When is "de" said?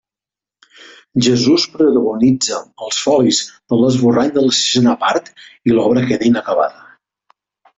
3.51-3.79, 4.39-4.47